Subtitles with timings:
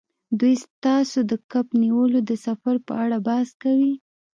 [0.39, 3.93] دوی ستاسو د کب نیولو د سفر په اړه بحث کوي